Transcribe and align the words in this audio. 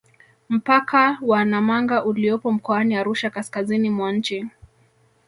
Mpaka 0.49 1.17
wa 1.21 1.45
Namanga 1.45 2.03
uliopo 2.05 2.51
mkoani 2.51 2.95
Arusha 2.95 3.29
kaskazini 3.29 3.89
mwa 3.89 4.11
nchi 4.11 4.45